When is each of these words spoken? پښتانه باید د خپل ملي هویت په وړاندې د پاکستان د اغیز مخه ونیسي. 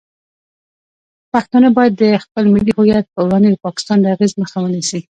پښتانه 1.33 1.69
باید 1.77 1.93
د 2.01 2.03
خپل 2.23 2.43
ملي 2.53 2.71
هویت 2.77 3.05
په 3.15 3.19
وړاندې 3.25 3.49
د 3.51 3.55
پاکستان 3.65 3.97
د 4.01 4.05
اغیز 4.15 4.31
مخه 4.41 4.57
ونیسي. 4.61 4.99